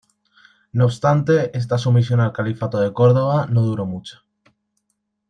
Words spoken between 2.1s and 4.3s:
al califato de Córdoba no duró mucho.